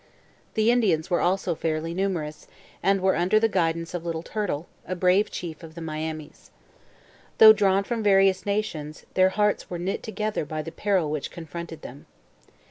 [0.55, 2.47] The Indians were also fairly numerous,
[2.81, 6.49] and were under the guidance of Little Turtle, a brave chief of the Miamis.
[7.37, 11.83] Though drawn from various nations, their hearts were knit together by the peril which confronted
[11.83, 12.07] them.